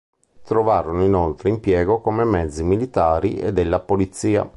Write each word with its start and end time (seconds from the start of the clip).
Trovarono 0.43 1.03
inoltre 1.03 1.49
impiego 1.49 2.01
come 2.01 2.23
mezzi 2.23 2.63
militari 2.63 3.35
e 3.35 3.53
della 3.53 3.79
polizia. 3.79 4.49